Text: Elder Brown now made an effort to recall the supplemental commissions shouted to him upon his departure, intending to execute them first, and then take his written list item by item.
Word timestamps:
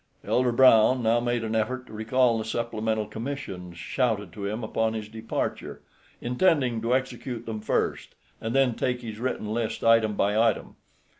Elder 0.25 0.51
Brown 0.51 1.03
now 1.03 1.19
made 1.19 1.43
an 1.43 1.53
effort 1.55 1.85
to 1.85 1.93
recall 1.93 2.39
the 2.39 2.43
supplemental 2.43 3.05
commissions 3.05 3.77
shouted 3.77 4.33
to 4.33 4.47
him 4.47 4.63
upon 4.63 4.95
his 4.95 5.07
departure, 5.07 5.83
intending 6.19 6.81
to 6.81 6.95
execute 6.95 7.45
them 7.45 7.61
first, 7.61 8.15
and 8.41 8.55
then 8.55 8.73
take 8.73 9.01
his 9.01 9.19
written 9.19 9.45
list 9.53 9.83
item 9.83 10.15
by 10.15 10.35
item. 10.35 10.75